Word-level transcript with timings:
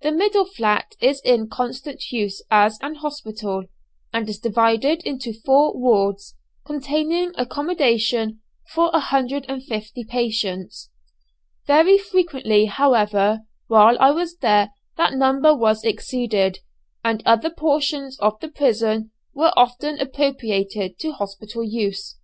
The 0.00 0.12
middle 0.12 0.46
flat 0.46 0.96
is 0.98 1.20
in 1.20 1.50
constant 1.50 2.10
use 2.10 2.42
as 2.50 2.78
an 2.80 2.94
hospital, 2.94 3.64
and 4.14 4.26
is 4.26 4.38
divided 4.38 5.02
into 5.04 5.34
four 5.34 5.76
wards, 5.78 6.36
containing 6.64 7.32
accommodation 7.36 8.40
for 8.72 8.90
150 8.92 10.04
patients. 10.04 10.88
Very 11.66 11.98
frequently, 11.98 12.64
however, 12.64 13.40
while 13.66 13.98
I 14.00 14.10
was 14.10 14.38
here 14.40 14.70
that 14.96 15.12
number 15.12 15.54
was 15.54 15.84
exceeded, 15.84 16.60
and 17.04 17.22
other 17.26 17.50
portions 17.50 18.18
of 18.20 18.40
the 18.40 18.48
prison 18.48 19.10
were 19.34 19.52
often 19.54 20.00
appropriated 20.00 20.98
to 21.00 21.12
hospital 21.12 21.62
use. 21.62 22.16